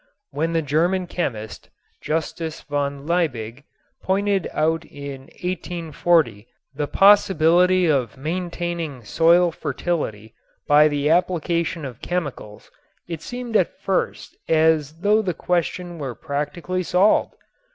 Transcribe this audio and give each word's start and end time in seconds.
When 0.31 0.53
the 0.53 0.63
German 0.63 1.05
chemist, 1.05 1.69
Justus 2.01 2.61
von 2.61 3.05
Liebig, 3.05 3.65
pointed 4.01 4.49
out 4.51 4.83
in 4.83 5.27
1840 5.43 6.47
the 6.73 6.87
possibility 6.87 7.85
of 7.85 8.17
maintaining 8.17 9.03
soil 9.03 9.51
fertility 9.51 10.33
by 10.67 10.87
the 10.87 11.11
application 11.11 11.85
of 11.85 12.01
chemicals 12.01 12.71
it 13.07 13.21
seemed 13.21 13.55
at 13.55 13.79
first 13.79 14.35
as 14.49 15.01
though 15.01 15.21
the 15.21 15.35
question 15.35 15.99
were 15.99 16.15
practically 16.15 16.81
solved. 16.81 17.35